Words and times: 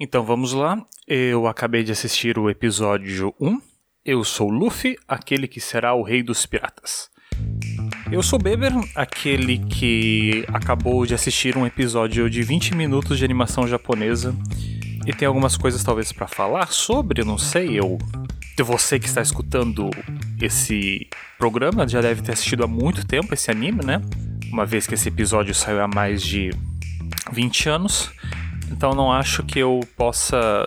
Então 0.00 0.22
vamos 0.22 0.52
lá. 0.52 0.80
Eu 1.08 1.48
acabei 1.48 1.82
de 1.82 1.90
assistir 1.90 2.38
o 2.38 2.48
episódio 2.48 3.34
1. 3.40 3.60
Eu 4.04 4.22
sou 4.22 4.48
Luffy, 4.48 4.96
aquele 5.08 5.48
que 5.48 5.60
será 5.60 5.92
o 5.92 6.04
rei 6.04 6.22
dos 6.22 6.46
piratas. 6.46 7.10
Eu 8.10 8.22
sou 8.22 8.38
Beber, 8.38 8.72
aquele 8.94 9.58
que 9.58 10.44
acabou 10.52 11.04
de 11.04 11.14
assistir 11.14 11.56
um 11.56 11.66
episódio 11.66 12.30
de 12.30 12.42
20 12.42 12.76
minutos 12.76 13.18
de 13.18 13.24
animação 13.24 13.66
japonesa 13.66 14.34
e 15.04 15.12
tem 15.12 15.26
algumas 15.26 15.56
coisas 15.56 15.82
talvez 15.82 16.12
para 16.12 16.28
falar 16.28 16.68
sobre, 16.68 17.24
não 17.24 17.36
sei, 17.36 17.78
eu 17.78 17.98
você 18.62 18.98
que 18.98 19.06
está 19.06 19.22
escutando 19.22 19.88
esse 20.42 21.08
programa 21.38 21.86
já 21.86 22.00
deve 22.00 22.22
ter 22.22 22.32
assistido 22.32 22.64
há 22.64 22.66
muito 22.66 23.06
tempo 23.06 23.32
esse 23.32 23.50
anime, 23.50 23.84
né? 23.84 24.02
Uma 24.52 24.66
vez 24.66 24.84
que 24.86 24.94
esse 24.94 25.08
episódio 25.08 25.54
saiu 25.54 25.80
há 25.80 25.86
mais 25.86 26.22
de 26.22 26.50
20 27.32 27.68
anos. 27.68 28.10
Então 28.70 28.92
não 28.92 29.12
acho 29.12 29.42
que 29.42 29.58
eu 29.58 29.80
possa 29.96 30.66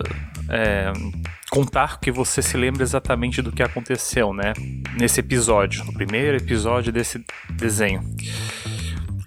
é, 0.50 0.92
contar 1.50 2.00
que 2.00 2.12
você 2.12 2.42
se 2.42 2.58
lembre 2.58 2.84
exatamente 2.84 3.42
do 3.42 3.52
que 3.52 3.62
aconteceu, 3.62 4.34
né? 4.34 4.54
Nesse 4.98 5.20
episódio, 5.20 5.84
no 5.86 5.94
primeiro 5.94 6.38
episódio 6.38 6.92
desse 6.92 7.24
desenho. 7.50 8.02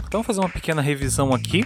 Então 0.07 0.23
vou 0.23 0.23
fazer 0.23 0.41
uma 0.41 0.49
pequena 0.49 0.81
revisão 0.81 1.35
aqui, 1.35 1.65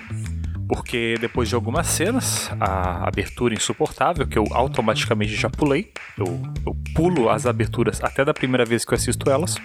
porque 0.68 1.16
depois 1.20 1.48
de 1.48 1.54
algumas 1.54 1.86
cenas, 1.86 2.50
a 2.60 3.06
abertura 3.06 3.54
insuportável, 3.54 4.26
que 4.26 4.38
eu 4.38 4.44
automaticamente 4.52 5.34
já 5.34 5.48
pulei, 5.48 5.92
eu, 6.16 6.42
eu 6.66 6.76
pulo 6.94 7.30
as 7.30 7.46
aberturas 7.46 8.02
até 8.02 8.24
da 8.24 8.34
primeira 8.34 8.64
vez 8.64 8.84
que 8.84 8.92
eu 8.92 8.96
assisto 8.96 9.30
elas. 9.30 9.56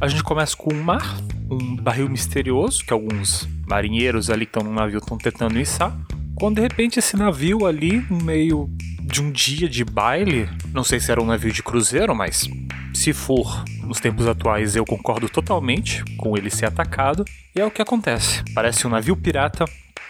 A 0.00 0.08
gente 0.08 0.22
começa 0.22 0.56
com 0.56 0.74
um 0.74 0.82
mar, 0.82 1.16
um 1.50 1.76
barril 1.76 2.08
misterioso, 2.08 2.84
que 2.84 2.92
alguns 2.92 3.48
marinheiros 3.66 4.28
ali 4.28 4.44
que 4.44 4.50
estão 4.50 4.62
no 4.62 4.74
navio 4.74 4.98
estão 4.98 5.16
tentando 5.16 5.58
içar. 5.58 5.96
Quando 6.42 6.56
de 6.56 6.62
repente 6.62 6.98
esse 6.98 7.16
navio 7.16 7.64
ali, 7.64 8.04
no 8.10 8.20
meio 8.20 8.68
de 9.00 9.22
um 9.22 9.30
dia 9.30 9.68
de 9.68 9.84
baile, 9.84 10.50
não 10.72 10.82
sei 10.82 10.98
se 10.98 11.12
era 11.12 11.22
um 11.22 11.24
navio 11.24 11.52
de 11.52 11.62
cruzeiro, 11.62 12.16
mas 12.16 12.50
se 12.92 13.12
for 13.12 13.62
nos 13.84 14.00
tempos 14.00 14.26
atuais, 14.26 14.74
eu 14.74 14.84
concordo 14.84 15.28
totalmente 15.28 16.02
com 16.16 16.36
ele 16.36 16.50
ser 16.50 16.66
atacado. 16.66 17.24
E 17.54 17.60
é 17.60 17.64
o 17.64 17.70
que 17.70 17.80
acontece. 17.80 18.42
Parece 18.52 18.84
um 18.88 18.90
navio 18.90 19.16
pirata 19.16 19.66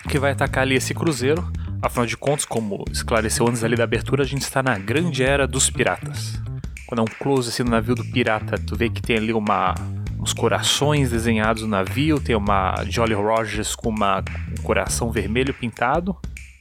que 0.09 0.19
vai 0.19 0.33
atacar 0.33 0.63
ali 0.63 0.75
esse 0.75 0.95
cruzeiro. 0.95 1.47
Afinal 1.83 2.07
de 2.07 2.17
contas, 2.17 2.47
como 2.47 2.83
esclareceu 2.91 3.47
antes 3.47 3.63
ali 3.63 3.77
da 3.77 3.85
abertura, 3.85 4.23
a 4.23 4.27
gente 4.27 4.41
está 4.41 4.63
na 4.63 4.79
grande 4.79 5.23
era 5.23 5.47
dos 5.47 5.69
piratas. 5.69 6.41
Quando 6.87 7.01
é 7.01 7.03
um 7.03 7.15
close 7.19 7.51
assim 7.51 7.63
no 7.63 7.69
navio 7.69 7.95
do 7.95 8.07
pirata, 8.07 8.57
tu 8.57 8.75
vê 8.75 8.89
que 8.89 9.03
tem 9.03 9.19
ali 9.19 9.35
uma 9.35 9.75
uns 10.23 10.33
corações 10.33 11.11
desenhados 11.11 11.63
no 11.63 11.69
navio, 11.69 12.21
tem 12.21 12.37
uma 12.37 12.77
Jolly 12.89 13.15
Rogers 13.15 13.75
com 13.75 13.89
uma, 13.89 14.21
um 14.57 14.63
coração 14.63 15.11
vermelho 15.11 15.53
pintado, 15.53 16.17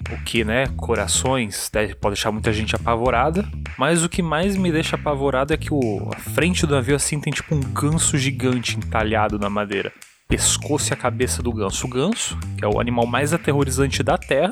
o 0.09 0.17
que, 0.23 0.43
né, 0.43 0.65
corações 0.75 1.69
deve, 1.71 1.93
pode 1.93 2.15
deixar 2.15 2.31
muita 2.31 2.51
gente 2.51 2.75
apavorada. 2.75 3.47
Mas 3.77 4.03
o 4.03 4.09
que 4.09 4.23
mais 4.23 4.57
me 4.57 4.71
deixa 4.71 4.95
apavorado 4.95 5.53
é 5.53 5.57
que 5.57 5.71
o, 5.71 6.09
a 6.11 6.19
frente 6.19 6.65
do 6.65 6.73
navio 6.73 6.95
assim 6.95 7.19
tem 7.19 7.31
tipo 7.31 7.53
um 7.53 7.59
ganso 7.59 8.17
gigante 8.17 8.77
entalhado 8.77 9.37
na 9.37 9.49
madeira. 9.49 9.93
Pescoço 10.27 10.91
e 10.91 10.93
a 10.93 10.97
cabeça 10.97 11.43
do 11.43 11.53
ganso. 11.53 11.85
O 11.85 11.89
ganso, 11.89 12.37
que 12.57 12.65
é 12.65 12.67
o 12.67 12.79
animal 12.79 13.05
mais 13.05 13.31
aterrorizante 13.31 14.01
da 14.01 14.17
Terra, 14.17 14.49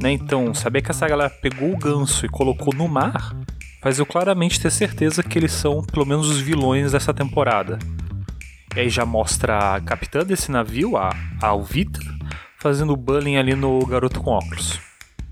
né? 0.00 0.12
Então, 0.12 0.52
saber 0.52 0.82
que 0.82 0.90
essa 0.90 1.08
galera 1.08 1.30
pegou 1.30 1.72
o 1.72 1.78
ganso 1.78 2.26
e 2.26 2.28
colocou 2.28 2.74
no 2.74 2.86
mar 2.86 3.34
faz 3.80 3.98
eu 3.98 4.04
claramente 4.04 4.60
ter 4.60 4.70
certeza 4.70 5.22
que 5.22 5.38
eles 5.38 5.52
são 5.52 5.82
pelo 5.82 6.04
menos 6.04 6.28
os 6.28 6.38
vilões 6.38 6.92
dessa 6.92 7.14
temporada. 7.14 7.78
E 8.74 8.80
aí 8.80 8.88
já 8.88 9.04
mostra 9.04 9.74
a 9.74 9.80
capitã 9.80 10.20
desse 10.24 10.50
navio, 10.50 10.96
a, 10.96 11.10
a 11.42 11.48
Alvita, 11.48 12.00
fazendo 12.58 12.96
bullying 12.96 13.36
ali 13.36 13.54
no 13.54 13.84
garoto 13.84 14.20
com 14.20 14.30
óculos. 14.30 14.78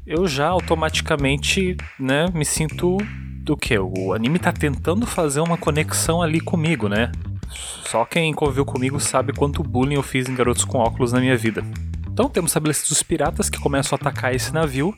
Eu 0.07 0.27
já 0.27 0.49
automaticamente, 0.49 1.77
né, 2.01 2.29
me 2.35 2.45
sinto 2.45 2.97
do 3.43 3.57
que? 3.57 3.79
O 3.79 4.13
anime 4.13 4.39
tá 4.39 4.53
tentando 4.53 5.07
fazer 5.07 5.41
uma 5.41 5.57
conexão 5.57 6.23
ali 6.23 6.41
comigo, 6.41 6.89
né? 6.89 7.13
Só 7.85 8.05
quem 8.05 8.33
conviveu 8.35 8.65
comigo 8.65 8.99
sabe 9.01 9.33
quanto 9.33 9.63
bullying 9.63 9.95
eu 9.95 10.03
fiz 10.03 10.29
em 10.29 10.35
garotos 10.35 10.65
com 10.65 10.79
óculos 10.79 11.13
na 11.13 11.21
minha 11.21 11.37
vida. 11.37 11.63
Então 12.11 12.29
temos 12.29 12.51
estabelecidos 12.51 12.91
os 12.91 13.03
piratas 13.03 13.49
que 13.49 13.61
começam 13.61 13.97
a 13.97 14.01
atacar 14.01 14.35
esse 14.35 14.53
navio. 14.53 14.93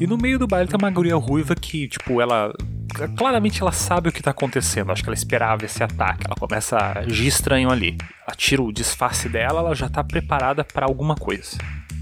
E 0.00 0.06
no 0.06 0.16
meio 0.16 0.38
do 0.38 0.46
baile 0.46 0.68
tem 0.68 0.78
uma 0.78 0.90
guria 0.90 1.16
ruiva 1.16 1.54
que, 1.54 1.86
tipo, 1.86 2.20
ela. 2.20 2.52
Claramente 3.08 3.62
ela 3.62 3.72
sabe 3.72 4.08
o 4.08 4.12
que 4.12 4.22
tá 4.22 4.30
acontecendo. 4.30 4.92
Acho 4.92 5.02
que 5.02 5.08
ela 5.08 5.14
esperava 5.14 5.64
esse 5.64 5.82
ataque. 5.82 6.24
Ela 6.26 6.36
começa 6.36 6.76
a 6.76 6.98
agir 7.00 7.26
estranho 7.26 7.70
ali. 7.70 7.96
Ela 8.26 8.36
tira 8.36 8.62
o 8.62 8.72
disfarce 8.72 9.28
dela, 9.28 9.60
ela 9.60 9.74
já 9.74 9.88
tá 9.88 10.02
preparada 10.02 10.64
para 10.64 10.86
alguma 10.86 11.14
coisa. 11.14 11.58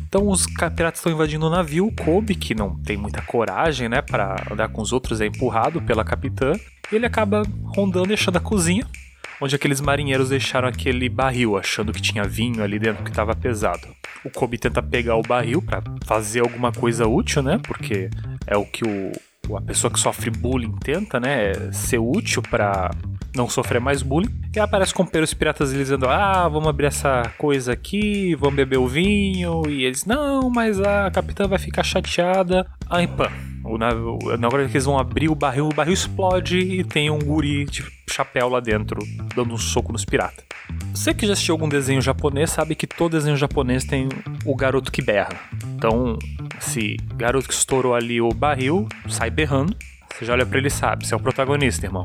Então 0.08 0.28
os 0.28 0.44
piratas 0.46 0.98
estão 0.98 1.12
invadindo 1.12 1.46
o 1.46 1.50
navio. 1.50 1.86
O 1.86 1.92
Kobe, 1.92 2.34
que 2.34 2.54
não 2.54 2.76
tem 2.82 2.96
muita 2.96 3.22
coragem, 3.22 3.88
né, 3.88 4.02
para 4.02 4.44
andar 4.50 4.68
com 4.68 4.82
os 4.82 4.92
outros, 4.92 5.20
é 5.20 5.26
empurrado 5.26 5.80
pela 5.82 6.04
capitã. 6.04 6.52
E 6.90 6.96
ele 6.96 7.06
acaba 7.06 7.42
rondando, 7.64 8.08
deixando 8.08 8.36
a 8.36 8.40
cozinha 8.40 8.84
onde 9.40 9.56
aqueles 9.56 9.80
marinheiros 9.80 10.28
deixaram 10.28 10.68
aquele 10.68 11.08
barril, 11.08 11.56
achando 11.56 11.92
que 11.92 12.02
tinha 12.02 12.24
vinho 12.24 12.62
ali 12.62 12.78
dentro 12.78 13.02
que 13.02 13.10
estava 13.10 13.34
pesado. 13.34 13.88
O 14.22 14.30
Kobe 14.30 14.58
tenta 14.58 14.82
pegar 14.82 15.16
o 15.16 15.22
barril 15.22 15.62
para 15.62 15.82
fazer 16.04 16.40
alguma 16.40 16.70
coisa 16.70 17.06
útil, 17.08 17.42
né? 17.42 17.58
Porque 17.66 18.10
é 18.46 18.56
o 18.56 18.66
que 18.66 18.84
o, 18.84 19.12
a 19.56 19.60
pessoa 19.60 19.90
que 19.92 19.98
sofre 19.98 20.30
bullying 20.30 20.74
tenta, 20.80 21.18
né? 21.20 21.52
Ser 21.72 21.98
útil 21.98 22.42
para 22.42 22.90
não 23.34 23.48
sofrer 23.48 23.80
mais 23.80 24.02
bullying. 24.02 24.30
E 24.54 24.58
aparece 24.58 24.92
com 24.92 25.04
os 25.04 25.34
piratas 25.34 25.72
dizendo: 25.72 26.08
Ah, 26.08 26.48
vamos 26.48 26.68
abrir 26.68 26.86
essa 26.86 27.22
coisa 27.38 27.72
aqui, 27.72 28.34
vamos 28.34 28.56
beber 28.56 28.78
o 28.78 28.88
vinho. 28.88 29.62
E 29.68 29.84
eles: 29.84 30.04
Não, 30.04 30.50
mas 30.50 30.80
a 30.80 31.10
capitã 31.10 31.46
vai 31.46 31.58
ficar 31.58 31.82
chateada. 31.82 32.66
Aí, 32.88 33.06
pã. 33.06 33.28
Na, 33.78 34.48
hora 34.48 34.66
que 34.66 34.72
eles 34.72 34.84
vão 34.84 34.98
abrir 34.98 35.28
o 35.28 35.34
barril, 35.34 35.66
o 35.66 35.74
barril 35.74 35.92
explode 35.92 36.58
e 36.58 36.82
tem 36.82 37.10
um 37.10 37.18
guri 37.18 37.64
de 37.66 37.84
chapéu 38.12 38.48
lá 38.48 38.60
dentro, 38.60 39.00
dando 39.34 39.54
um 39.54 39.58
soco 39.58 39.92
nos 39.92 40.04
piratas. 40.04 40.44
Você 40.92 41.14
que 41.14 41.26
já 41.26 41.32
assistiu 41.32 41.54
algum 41.54 41.68
desenho 41.68 42.00
japonês 42.00 42.50
sabe 42.50 42.74
que 42.74 42.86
todo 42.86 43.12
desenho 43.12 43.36
japonês 43.36 43.84
tem 43.84 44.08
o 44.44 44.54
garoto 44.54 44.90
que 44.90 45.02
berra. 45.02 45.38
Então, 45.74 46.18
se 46.58 46.96
garoto 47.16 47.48
que 47.48 47.54
estourou 47.54 47.94
ali 47.94 48.20
o 48.20 48.30
barril, 48.30 48.88
sai 49.08 49.30
berrando, 49.30 49.76
você 50.12 50.24
já 50.24 50.32
olha 50.32 50.44
pra 50.44 50.58
ele 50.58 50.68
e 50.68 50.70
sabe, 50.70 51.06
você 51.06 51.14
é 51.14 51.16
o 51.16 51.20
protagonista, 51.20 51.86
irmão. 51.86 52.04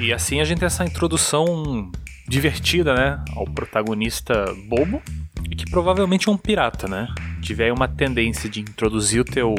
E 0.00 0.12
assim 0.12 0.40
a 0.40 0.44
gente 0.44 0.58
tem 0.58 0.66
essa 0.66 0.84
introdução 0.84 1.90
divertida, 2.28 2.94
né, 2.94 3.24
ao 3.34 3.44
protagonista 3.44 4.44
bobo 4.68 5.02
e 5.50 5.56
que 5.56 5.70
provavelmente 5.70 6.28
é 6.28 6.32
um 6.32 6.36
pirata, 6.36 6.88
né? 6.88 7.08
Tiver 7.40 7.72
uma 7.72 7.86
tendência 7.86 8.48
de 8.48 8.60
introduzir 8.60 9.20
o 9.20 9.24
teu 9.24 9.54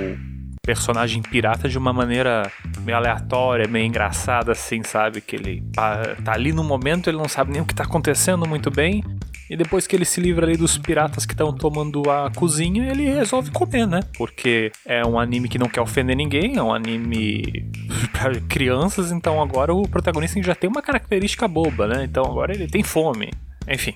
personagem 0.67 1.21
pirata 1.21 1.69
de 1.69 1.77
uma 1.77 1.93
maneira 1.93 2.51
meio 2.81 2.97
aleatória, 2.97 3.69
meio 3.69 3.85
engraçada, 3.85 4.51
assim, 4.51 4.83
sabe? 4.83 5.21
Que 5.21 5.37
ele 5.37 5.63
tá 5.71 6.33
ali 6.33 6.51
no 6.51 6.61
momento, 6.61 7.09
ele 7.09 7.15
não 7.15 7.29
sabe 7.29 7.53
nem 7.53 7.61
o 7.61 7.65
que 7.65 7.73
tá 7.73 7.85
acontecendo 7.85 8.45
muito 8.45 8.69
bem. 8.69 9.01
E 9.49 9.55
depois 9.55 9.87
que 9.87 9.95
ele 9.95 10.03
se 10.03 10.19
livra 10.19 10.45
ali 10.45 10.57
dos 10.57 10.77
piratas 10.77 11.25
que 11.25 11.31
estão 11.31 11.53
tomando 11.53 12.11
a 12.11 12.29
cozinha, 12.35 12.91
ele 12.91 13.05
resolve 13.05 13.49
comer, 13.49 13.87
né? 13.87 14.01
Porque 14.17 14.73
é 14.85 15.05
um 15.05 15.17
anime 15.17 15.47
que 15.47 15.57
não 15.57 15.69
quer 15.69 15.79
ofender 15.79 16.17
ninguém, 16.17 16.57
é 16.57 16.61
um 16.61 16.73
anime 16.73 17.71
para 18.11 18.37
crianças, 18.41 19.09
então 19.09 19.41
agora 19.41 19.73
o 19.73 19.87
protagonista 19.87 20.43
já 20.43 20.53
tem 20.53 20.69
uma 20.69 20.81
característica 20.81 21.47
boba, 21.47 21.87
né? 21.87 22.03
Então 22.03 22.25
agora 22.25 22.53
ele 22.53 22.67
tem 22.67 22.83
fome. 22.83 23.31
Enfim, 23.69 23.95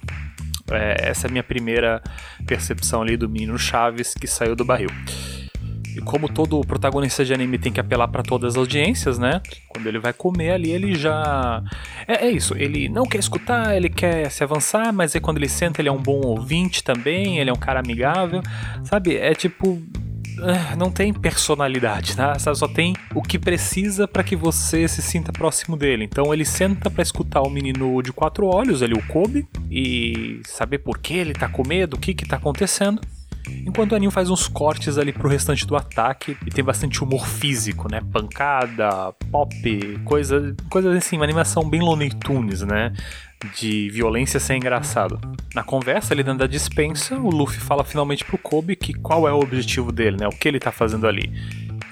é, 0.71 1.09
essa 1.09 1.27
é 1.27 1.29
a 1.29 1.31
minha 1.31 1.43
primeira 1.43 2.01
percepção 2.47 3.01
ali 3.01 3.17
do 3.17 3.27
menino 3.27 3.59
Chaves 3.59 4.13
que 4.13 4.25
saiu 4.25 4.55
do 4.55 4.63
barril. 4.63 4.89
E 5.95 6.01
como 6.01 6.29
todo 6.29 6.61
protagonista 6.61 7.25
de 7.25 7.33
anime 7.33 7.57
tem 7.57 7.71
que 7.71 7.79
apelar 7.79 8.07
para 8.07 8.23
todas 8.23 8.53
as 8.53 8.57
audiências, 8.57 9.19
né? 9.19 9.41
Quando 9.67 9.87
ele 9.87 9.99
vai 9.99 10.13
comer 10.13 10.51
ali, 10.51 10.71
ele 10.71 10.95
já. 10.95 11.63
É, 12.07 12.27
é, 12.27 12.31
isso, 12.31 12.55
ele 12.57 12.87
não 12.87 13.05
quer 13.05 13.19
escutar, 13.19 13.75
ele 13.75 13.89
quer 13.89 14.29
se 14.31 14.43
avançar, 14.43 14.93
mas 14.93 15.13
aí 15.13 15.21
quando 15.21 15.37
ele 15.37 15.49
senta, 15.49 15.81
ele 15.81 15.89
é 15.89 15.91
um 15.91 16.01
bom 16.01 16.21
ouvinte 16.21 16.83
também, 16.83 17.39
ele 17.39 17.49
é 17.49 17.53
um 17.53 17.57
cara 17.57 17.79
amigável, 17.79 18.41
sabe? 18.83 19.17
É 19.17 19.33
tipo. 19.33 19.81
Ah, 20.43 20.75
não 20.75 20.89
tem 20.89 21.13
personalidade, 21.13 22.15
tá? 22.15 22.39
Só 22.39 22.67
tem 22.67 22.95
o 23.13 23.21
que 23.21 23.37
precisa 23.37 24.07
para 24.07 24.23
que 24.23 24.35
você 24.35 24.87
se 24.87 25.01
sinta 25.01 25.31
próximo 25.31 25.77
dele. 25.77 26.05
Então 26.05 26.33
ele 26.33 26.45
senta 26.45 26.89
para 26.89 27.03
escutar 27.03 27.41
o 27.41 27.49
menino 27.49 28.01
de 28.01 28.11
quatro 28.11 28.47
olhos, 28.47 28.81
ali 28.81 28.93
o 28.93 29.07
Kobe, 29.07 29.45
e 29.69 30.41
saber 30.45 30.79
por 30.79 30.97
que 30.97 31.13
ele 31.13 31.33
tá 31.33 31.47
com 31.47 31.67
medo, 31.67 31.95
o 31.95 31.99
que 31.99 32.15
que 32.15 32.25
tá 32.25 32.37
acontecendo. 32.37 33.01
Enquanto 33.65 33.91
o 33.91 33.95
anime 33.95 34.11
faz 34.11 34.29
uns 34.29 34.47
cortes 34.47 34.97
ali 34.97 35.11
pro 35.11 35.29
restante 35.29 35.65
do 35.65 35.75
ataque 35.75 36.37
e 36.45 36.49
tem 36.49 36.63
bastante 36.63 37.03
humor 37.03 37.27
físico, 37.27 37.89
né? 37.89 38.01
Pancada, 38.11 39.13
pop, 39.31 39.99
coisa, 40.05 40.55
coisas 40.69 40.95
assim, 40.95 41.15
uma 41.15 41.25
animação 41.25 41.69
bem 41.69 41.81
Looney 41.81 42.09
Tunes, 42.09 42.61
né? 42.61 42.93
De 43.57 43.89
violência 43.89 44.39
sem 44.39 44.57
engraçado. 44.57 45.19
Na 45.55 45.63
conversa 45.63 46.13
ali 46.13 46.23
dentro 46.23 46.39
da 46.39 46.47
dispensa, 46.47 47.17
o 47.17 47.29
Luffy 47.29 47.59
fala 47.59 47.83
finalmente 47.83 48.23
pro 48.23 48.37
Kobe 48.37 48.75
que 48.75 48.93
qual 48.93 49.27
é 49.27 49.33
o 49.33 49.39
objetivo 49.39 49.91
dele, 49.91 50.17
né? 50.17 50.27
O 50.27 50.31
que 50.31 50.47
ele 50.47 50.59
tá 50.59 50.71
fazendo 50.71 51.07
ali. 51.07 51.31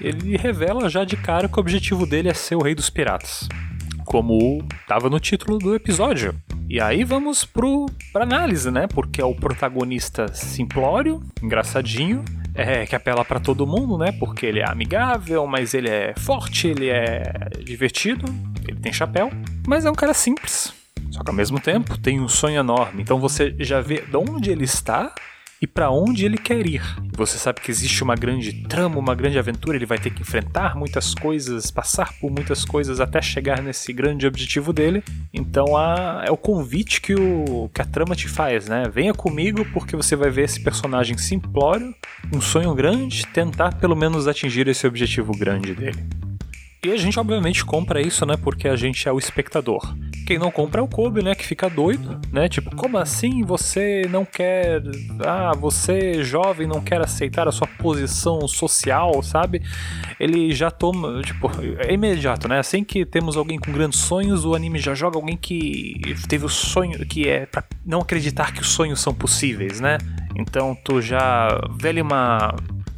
Ele 0.00 0.36
revela 0.36 0.88
já 0.88 1.04
de 1.04 1.16
cara 1.16 1.48
que 1.48 1.56
o 1.56 1.60
objetivo 1.60 2.06
dele 2.06 2.28
é 2.28 2.34
ser 2.34 2.54
o 2.54 2.62
rei 2.62 2.74
dos 2.74 2.88
piratas 2.88 3.48
como 4.10 4.58
estava 4.80 5.08
no 5.08 5.20
título 5.20 5.56
do 5.56 5.72
episódio. 5.72 6.34
E 6.68 6.80
aí 6.80 7.04
vamos 7.04 7.44
pro, 7.44 7.86
pra 8.12 8.24
análise, 8.24 8.68
né? 8.68 8.88
Porque 8.88 9.20
é 9.20 9.24
o 9.24 9.36
protagonista 9.36 10.26
simplório, 10.34 11.22
engraçadinho, 11.40 12.24
é, 12.52 12.84
que 12.86 12.96
apela 12.96 13.24
para 13.24 13.38
todo 13.38 13.64
mundo, 13.68 13.96
né? 13.96 14.10
Porque 14.10 14.44
ele 14.46 14.58
é 14.58 14.68
amigável, 14.68 15.46
mas 15.46 15.74
ele 15.74 15.88
é 15.88 16.12
forte, 16.18 16.66
ele 16.66 16.88
é 16.88 17.50
divertido, 17.64 18.24
ele 18.66 18.80
tem 18.80 18.92
chapéu, 18.92 19.30
mas 19.64 19.84
é 19.84 19.90
um 19.90 19.94
cara 19.94 20.12
simples. 20.12 20.74
Só 21.12 21.22
que 21.22 21.30
ao 21.30 21.36
mesmo 21.36 21.60
tempo 21.60 21.96
tem 21.96 22.20
um 22.20 22.28
sonho 22.28 22.58
enorme. 22.58 23.02
Então 23.02 23.20
você 23.20 23.54
já 23.60 23.80
vê 23.80 24.00
de 24.00 24.16
onde 24.16 24.50
ele 24.50 24.64
está 24.64 25.14
e 25.60 25.66
para 25.66 25.90
onde 25.90 26.24
ele 26.24 26.38
quer 26.38 26.66
ir. 26.66 26.82
Você 27.16 27.36
sabe 27.36 27.60
que 27.60 27.70
existe 27.70 28.02
uma 28.02 28.14
grande 28.14 28.52
trama, 28.64 28.98
uma 28.98 29.14
grande 29.14 29.38
aventura, 29.38 29.76
ele 29.76 29.84
vai 29.84 29.98
ter 29.98 30.10
que 30.10 30.22
enfrentar 30.22 30.74
muitas 30.74 31.14
coisas, 31.14 31.70
passar 31.70 32.14
por 32.18 32.30
muitas 32.30 32.64
coisas 32.64 32.98
até 32.98 33.20
chegar 33.20 33.62
nesse 33.62 33.92
grande 33.92 34.26
objetivo 34.26 34.72
dele. 34.72 35.04
Então 35.34 35.76
a, 35.76 36.24
é 36.26 36.30
o 36.30 36.36
convite 36.36 37.00
que, 37.00 37.14
o, 37.14 37.70
que 37.74 37.82
a 37.82 37.84
trama 37.84 38.16
te 38.16 38.26
faz, 38.26 38.68
né? 38.68 38.88
Venha 38.92 39.12
comigo 39.12 39.66
porque 39.72 39.94
você 39.94 40.16
vai 40.16 40.30
ver 40.30 40.44
esse 40.44 40.62
personagem 40.62 41.18
simplório, 41.18 41.94
um 42.32 42.40
sonho 42.40 42.74
grande, 42.74 43.26
tentar 43.26 43.74
pelo 43.74 43.94
menos 43.94 44.26
atingir 44.26 44.66
esse 44.66 44.86
objetivo 44.86 45.36
grande 45.36 45.74
dele. 45.74 46.06
E 46.82 46.90
a 46.90 46.96
gente 46.96 47.20
obviamente 47.20 47.62
compra 47.62 48.00
isso, 48.00 48.24
né? 48.24 48.38
Porque 48.38 48.66
a 48.66 48.74
gente 48.74 49.06
é 49.06 49.12
o 49.12 49.18
espectador. 49.18 49.94
Quem 50.30 50.38
não 50.38 50.52
compra 50.52 50.80
é 50.80 50.84
o 50.84 50.86
Kobe, 50.86 51.24
né? 51.24 51.34
Que 51.34 51.44
fica 51.44 51.68
doido, 51.68 52.20
né? 52.30 52.48
Tipo, 52.48 52.76
como 52.76 52.96
assim 52.96 53.42
você 53.42 54.06
não 54.08 54.24
quer. 54.24 54.80
Ah, 55.26 55.50
você 55.58 56.22
jovem 56.22 56.68
não 56.68 56.80
quer 56.80 57.00
aceitar 57.00 57.48
a 57.48 57.50
sua 57.50 57.66
posição 57.66 58.46
social, 58.46 59.20
sabe? 59.24 59.60
Ele 60.20 60.54
já 60.54 60.70
toma. 60.70 61.20
Tipo, 61.22 61.50
é 61.80 61.92
imediato, 61.92 62.46
né? 62.46 62.60
Assim 62.60 62.84
que 62.84 63.04
temos 63.04 63.36
alguém 63.36 63.58
com 63.58 63.72
grandes 63.72 63.98
sonhos, 63.98 64.44
o 64.44 64.54
anime 64.54 64.78
já 64.78 64.94
joga 64.94 65.16
alguém 65.16 65.36
que 65.36 66.00
teve 66.28 66.44
o 66.44 66.48
sonho. 66.48 67.04
que 67.04 67.28
é 67.28 67.44
pra 67.44 67.64
não 67.84 67.98
acreditar 67.98 68.54
que 68.54 68.60
os 68.60 68.68
sonhos 68.68 69.00
são 69.00 69.12
possíveis, 69.12 69.80
né? 69.80 69.98
Então 70.36 70.78
tu 70.84 71.02
já 71.02 71.60
vê 71.76 71.88
ali 71.88 72.02
uma 72.02 72.54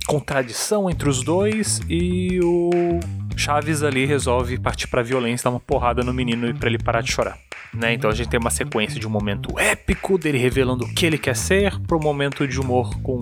contradição 0.06 0.90
entre 0.90 1.08
os 1.08 1.22
dois 1.22 1.80
e 1.88 2.38
o 2.42 3.00
Chaves 3.36 3.82
ali 3.82 4.06
resolve 4.06 4.58
partir 4.58 4.88
pra 4.88 5.02
violência, 5.02 5.44
dar 5.44 5.50
uma 5.50 5.60
porrada 5.60 6.02
no 6.02 6.12
menino 6.12 6.52
para 6.54 6.68
ele 6.68 6.78
parar 6.78 7.00
de 7.00 7.12
chorar. 7.12 7.38
Né? 7.74 7.94
Então 7.94 8.10
a 8.10 8.14
gente 8.14 8.28
tem 8.28 8.38
uma 8.38 8.50
sequência 8.50 9.00
de 9.00 9.06
um 9.06 9.10
momento 9.10 9.58
épico 9.58 10.18
dele 10.18 10.38
revelando 10.38 10.84
o 10.84 10.94
que 10.94 11.06
ele 11.06 11.18
quer 11.18 11.36
ser, 11.36 11.78
pro 11.80 11.98
momento 11.98 12.46
de 12.46 12.60
humor 12.60 13.00
com 13.02 13.18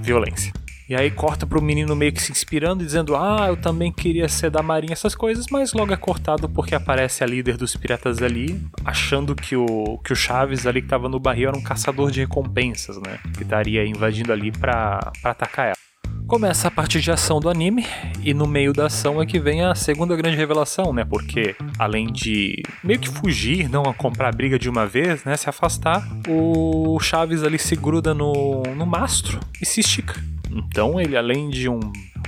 violência. 0.00 0.52
E 0.88 0.96
aí 0.96 1.10
corta 1.10 1.46
pro 1.46 1.60
menino 1.60 1.94
meio 1.94 2.12
que 2.12 2.22
se 2.22 2.32
inspirando, 2.32 2.82
dizendo: 2.82 3.14
Ah, 3.14 3.46
eu 3.48 3.56
também 3.58 3.92
queria 3.92 4.26
ser 4.26 4.50
da 4.50 4.62
marinha, 4.62 4.94
essas 4.94 5.14
coisas, 5.14 5.44
mas 5.50 5.74
logo 5.74 5.92
é 5.92 5.96
cortado 5.98 6.48
porque 6.48 6.74
aparece 6.74 7.22
a 7.22 7.26
líder 7.26 7.58
dos 7.58 7.76
piratas 7.76 8.22
ali, 8.22 8.58
achando 8.82 9.34
que 9.34 9.54
o, 9.54 9.98
que 10.02 10.14
o 10.14 10.16
Chaves 10.16 10.66
ali 10.66 10.80
que 10.80 10.88
tava 10.88 11.06
no 11.06 11.20
barril 11.20 11.50
era 11.50 11.58
um 11.58 11.62
caçador 11.62 12.10
de 12.10 12.20
recompensas, 12.20 12.96
né? 12.96 13.18
Que 13.36 13.42
estaria 13.42 13.86
invadindo 13.86 14.32
ali 14.32 14.50
pra, 14.50 15.12
pra 15.20 15.32
atacar 15.32 15.66
ela. 15.66 15.87
Começa 16.28 16.68
a 16.68 16.70
parte 16.70 17.00
de 17.00 17.10
ação 17.10 17.40
do 17.40 17.48
anime, 17.48 17.86
e 18.22 18.34
no 18.34 18.46
meio 18.46 18.74
da 18.74 18.84
ação 18.84 19.20
é 19.20 19.24
que 19.24 19.40
vem 19.40 19.64
a 19.64 19.74
segunda 19.74 20.14
grande 20.14 20.36
revelação, 20.36 20.92
né? 20.92 21.02
Porque 21.02 21.56
além 21.78 22.12
de 22.12 22.62
meio 22.84 23.00
que 23.00 23.08
fugir, 23.08 23.66
não 23.66 23.82
comprar 23.94 24.34
briga 24.34 24.58
de 24.58 24.68
uma 24.68 24.86
vez, 24.86 25.24
né? 25.24 25.38
Se 25.38 25.48
afastar, 25.48 26.06
o 26.28 27.00
Chaves 27.00 27.42
ali 27.42 27.58
se 27.58 27.74
gruda 27.74 28.12
no, 28.12 28.62
no 28.76 28.84
mastro 28.84 29.40
e 29.58 29.64
se 29.64 29.80
estica. 29.80 30.22
Então 30.50 31.00
ele, 31.00 31.16
além 31.16 31.48
de 31.48 31.66
um, 31.66 31.80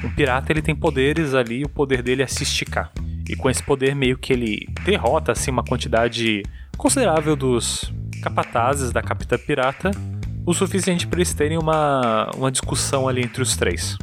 um 0.02 0.11
pirata, 0.17 0.50
ele 0.50 0.62
tem 0.62 0.75
poderes 0.75 1.35
ali, 1.35 1.62
o 1.62 1.69
poder 1.69 2.02
dele 2.02 2.23
é 2.23 2.26
se 2.26 2.43
esticar. 2.43 2.91
E 3.29 3.37
com 3.37 3.50
esse 3.50 3.62
poder 3.62 3.94
meio 3.94 4.17
que 4.17 4.32
ele 4.32 4.67
derrota 4.82 5.32
assim 5.32 5.50
uma 5.50 5.62
quantidade 5.62 6.43
considerável 6.75 7.37
dos 7.37 7.93
capatazes 8.23 8.93
da 8.93 9.02
Capitã 9.02 9.37
Pirata 9.37 9.91
o 10.46 10.54
suficiente 10.54 11.06
para 11.06 11.19
eles 11.19 11.34
terem 11.34 11.58
uma, 11.58 12.31
uma 12.37 12.50
discussão 12.50 13.08
ali 13.08 13.22
entre 13.22 13.42
os 13.42 13.56
três. 13.56 13.96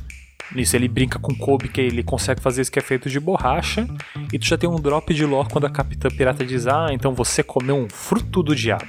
Nisso 0.53 0.75
ele 0.75 0.87
brinca 0.87 1.19
com 1.19 1.35
Kobe 1.35 1.67
que 1.67 1.81
ele 1.81 2.03
consegue 2.03 2.41
fazer 2.41 2.61
isso 2.61 2.71
que 2.71 2.79
é 2.79 2.81
feito 2.81 3.09
de 3.09 3.19
borracha. 3.19 3.85
E 4.31 4.39
tu 4.39 4.45
já 4.45 4.57
tem 4.57 4.69
um 4.69 4.79
drop 4.79 5.13
de 5.13 5.25
lore 5.25 5.49
quando 5.51 5.65
a 5.65 5.69
Capitã 5.69 6.09
Pirata 6.09 6.45
diz: 6.45 6.67
Ah, 6.67 6.87
então 6.91 7.13
você 7.13 7.43
comeu 7.43 7.75
um 7.75 7.89
fruto 7.89 8.41
do 8.41 8.55
diabo. 8.55 8.85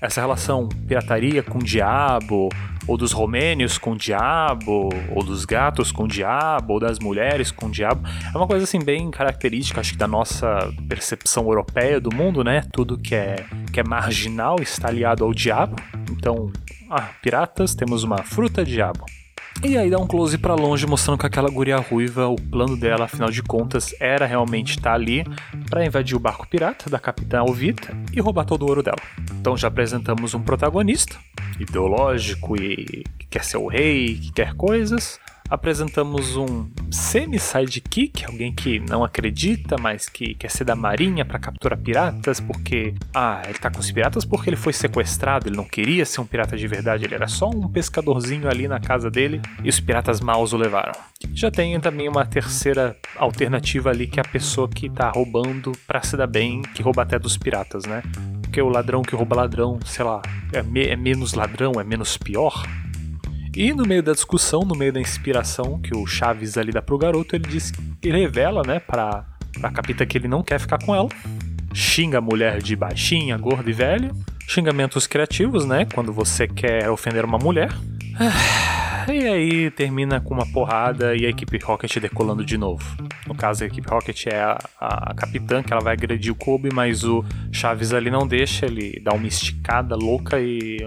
Essa 0.00 0.20
relação 0.20 0.68
pirataria 0.86 1.42
com 1.42 1.58
o 1.58 1.62
diabo, 1.62 2.48
ou 2.86 2.96
dos 2.96 3.10
romênios 3.10 3.78
com 3.78 3.92
o 3.92 3.96
diabo, 3.96 4.88
ou 5.10 5.24
dos 5.24 5.44
gatos 5.44 5.90
com 5.90 6.04
o 6.04 6.08
diabo, 6.08 6.74
ou 6.74 6.80
das 6.80 7.00
mulheres 7.00 7.50
com 7.50 7.66
o 7.66 7.70
diabo, 7.70 8.08
é 8.32 8.36
uma 8.36 8.46
coisa 8.46 8.62
assim 8.62 8.78
bem 8.78 9.10
característica, 9.10 9.80
acho 9.80 9.92
que 9.92 9.98
da 9.98 10.06
nossa 10.06 10.72
percepção 10.88 11.44
europeia 11.46 12.00
do 12.00 12.14
mundo, 12.14 12.44
né? 12.44 12.62
Tudo 12.72 12.96
que 12.96 13.14
é, 13.14 13.44
que 13.72 13.80
é 13.80 13.84
marginal 13.84 14.56
está 14.60 14.88
aliado 14.88 15.24
ao 15.24 15.34
diabo. 15.34 15.76
Então, 16.18 16.52
ah, 16.90 17.10
piratas, 17.22 17.74
temos 17.74 18.02
uma 18.02 18.18
fruta 18.18 18.64
diabo. 18.64 19.06
E 19.62 19.76
aí 19.76 19.90
dá 19.90 19.98
um 19.98 20.06
close 20.06 20.36
para 20.38 20.54
longe 20.54 20.86
mostrando 20.86 21.18
que 21.18 21.26
aquela 21.26 21.50
guria 21.50 21.78
ruiva, 21.78 22.28
o 22.28 22.36
plano 22.36 22.76
dela, 22.76 23.06
afinal 23.06 23.30
de 23.30 23.42
contas, 23.42 23.94
era 23.98 24.24
realmente 24.24 24.70
estar 24.70 24.90
tá 24.90 24.94
ali 24.94 25.24
para 25.68 25.84
invadir 25.84 26.16
o 26.16 26.20
barco 26.20 26.46
pirata 26.46 26.88
da 26.88 26.98
capitã 26.98 27.40
Alvita 27.40 27.96
e 28.12 28.20
roubar 28.20 28.44
todo 28.44 28.62
o 28.62 28.68
ouro 28.68 28.82
dela. 28.82 28.98
Então 29.40 29.56
já 29.56 29.66
apresentamos 29.66 30.32
um 30.34 30.40
protagonista 30.40 31.16
ideológico 31.58 32.56
e 32.56 33.04
que 33.18 33.26
quer 33.28 33.44
ser 33.44 33.56
o 33.56 33.66
rei, 33.66 34.14
que 34.16 34.32
quer 34.32 34.54
coisas 34.54 35.18
apresentamos 35.48 36.36
um 36.36 36.68
semi-sidekick, 36.90 38.24
alguém 38.24 38.52
que 38.52 38.78
não 38.80 39.04
acredita, 39.04 39.76
mas 39.78 40.08
que 40.08 40.34
quer 40.34 40.50
ser 40.50 40.64
da 40.64 40.76
marinha 40.76 41.24
para 41.24 41.38
capturar 41.38 41.78
piratas, 41.78 42.40
porque. 42.40 42.94
Ah, 43.14 43.42
ele 43.44 43.58
tá 43.58 43.70
com 43.70 43.80
os 43.80 43.90
piratas 43.90 44.24
porque 44.24 44.50
ele 44.50 44.56
foi 44.56 44.72
sequestrado, 44.72 45.48
ele 45.48 45.56
não 45.56 45.64
queria 45.64 46.04
ser 46.04 46.20
um 46.20 46.26
pirata 46.26 46.56
de 46.56 46.66
verdade, 46.66 47.04
ele 47.04 47.14
era 47.14 47.28
só 47.28 47.48
um 47.48 47.68
pescadorzinho 47.68 48.48
ali 48.48 48.68
na 48.68 48.80
casa 48.80 49.10
dele 49.10 49.40
e 49.62 49.68
os 49.68 49.80
piratas 49.80 50.20
maus 50.20 50.52
o 50.52 50.56
levaram. 50.56 50.92
Já 51.34 51.50
tem 51.50 51.78
também 51.80 52.08
uma 52.08 52.24
terceira 52.24 52.96
alternativa 53.16 53.90
ali, 53.90 54.06
que 54.06 54.20
é 54.20 54.22
a 54.22 54.28
pessoa 54.28 54.68
que 54.68 54.88
tá 54.88 55.10
roubando 55.10 55.72
pra 55.86 56.02
se 56.02 56.16
dar 56.16 56.26
bem, 56.26 56.62
que 56.74 56.82
rouba 56.82 57.02
até 57.02 57.18
dos 57.18 57.36
piratas, 57.36 57.84
né? 57.84 58.02
Porque 58.42 58.62
o 58.62 58.68
ladrão 58.68 59.02
que 59.02 59.14
rouba 59.14 59.36
ladrão, 59.36 59.78
sei 59.84 60.04
lá, 60.04 60.22
é, 60.52 60.62
me 60.62 60.86
é 60.86 60.96
menos 60.96 61.34
ladrão, 61.34 61.72
é 61.78 61.84
menos 61.84 62.16
pior. 62.16 62.64
E 63.58 63.72
no 63.72 63.84
meio 63.84 64.04
da 64.04 64.12
discussão, 64.12 64.60
no 64.60 64.76
meio 64.76 64.92
da 64.92 65.00
inspiração 65.00 65.80
que 65.80 65.92
o 65.92 66.06
Chaves 66.06 66.56
ali 66.56 66.70
dá 66.70 66.80
pro 66.80 66.96
garoto, 66.96 67.34
ele 67.34 67.48
diz, 67.48 67.72
revela, 68.00 68.62
né, 68.64 68.78
pra, 68.78 69.26
pra 69.60 69.72
Capita 69.72 70.06
que 70.06 70.16
ele 70.16 70.28
não 70.28 70.44
quer 70.44 70.60
ficar 70.60 70.78
com 70.78 70.94
ela. 70.94 71.08
Xinga 71.74 72.18
a 72.18 72.20
mulher 72.20 72.62
de 72.62 72.76
baixinha, 72.76 73.36
gorda 73.36 73.68
e 73.68 73.72
velha. 73.72 74.12
Xingamentos 74.46 75.08
criativos, 75.08 75.64
né, 75.64 75.88
quando 75.92 76.12
você 76.12 76.46
quer 76.46 76.88
ofender 76.88 77.24
uma 77.24 77.36
mulher. 77.36 77.70
E 79.10 79.26
aí 79.26 79.70
termina 79.70 80.20
com 80.20 80.34
uma 80.34 80.46
porrada 80.46 81.16
e 81.16 81.24
a 81.24 81.30
equipe 81.30 81.56
Rocket 81.58 81.96
decolando 81.98 82.44
de 82.44 82.58
novo. 82.58 82.84
No 83.26 83.34
caso, 83.34 83.64
a 83.64 83.66
equipe 83.66 83.88
Rocket 83.88 84.26
é 84.26 84.38
a, 84.38 84.58
a, 84.78 85.14
capitã, 85.14 85.62
que 85.62 85.72
ela 85.72 85.80
vai 85.80 85.94
agredir 85.94 86.30
o 86.30 86.34
Kobe, 86.34 86.68
mas 86.72 87.04
o 87.04 87.24
Chaves 87.50 87.94
ali 87.94 88.10
não 88.10 88.26
deixa, 88.26 88.66
ele 88.66 89.00
dá 89.02 89.14
uma 89.14 89.26
esticada 89.26 89.96
louca 89.96 90.38
e, 90.38 90.78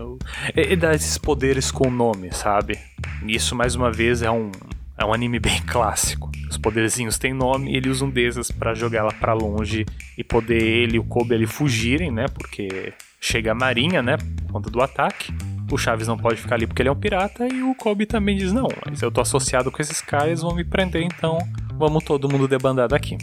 e, 0.55 0.75
dá 0.75 0.93
esses 0.93 1.17
poderes 1.17 1.71
com 1.71 1.87
o 1.87 1.91
nome, 1.91 2.31
sabe? 2.31 2.77
Isso, 3.25 3.55
mais 3.55 3.73
uma 3.73 3.91
vez, 3.91 4.21
é 4.21 4.29
um, 4.29 4.51
é 4.99 5.03
um 5.03 5.13
anime 5.13 5.39
bem 5.41 5.59
clássico. 5.63 6.29
Os 6.47 6.57
poderzinhos 6.57 7.17
têm 7.17 7.33
nome 7.33 7.71
e 7.71 7.77
ele 7.77 7.89
usa 7.89 8.05
um 8.05 8.09
desses 8.09 8.51
para 8.51 8.75
jogar 8.75 8.99
ela 8.99 9.13
para 9.13 9.33
longe 9.33 9.83
e 10.15 10.23
poder 10.23 10.61
ele 10.61 10.97
e 10.97 10.99
o 10.99 11.03
Kobe 11.03 11.33
ali 11.33 11.47
fugirem, 11.47 12.11
né? 12.11 12.25
Porque 12.27 12.93
chega 13.19 13.51
a 13.51 13.55
marinha, 13.55 14.03
né? 14.03 14.17
Por 14.17 14.53
conta 14.53 14.69
do 14.69 14.79
ataque 14.79 15.33
o 15.75 15.77
Chaves 15.77 16.07
não 16.07 16.17
pode 16.17 16.41
ficar 16.41 16.55
ali 16.55 16.67
porque 16.67 16.81
ele 16.81 16.89
é 16.89 16.91
um 16.91 16.95
pirata, 16.95 17.47
e 17.47 17.61
o 17.61 17.75
Kobe 17.75 18.05
também 18.05 18.37
diz: 18.37 18.51
não, 18.51 18.67
mas 18.85 19.01
eu 19.01 19.11
tô 19.11 19.21
associado 19.21 19.71
com 19.71 19.81
esses 19.81 20.01
caras, 20.01 20.41
vão 20.41 20.55
me 20.55 20.63
prender, 20.63 21.03
então 21.03 21.37
vamos 21.77 22.03
todo 22.03 22.29
mundo 22.29 22.47
debandar 22.47 22.87
daqui. 22.87 23.17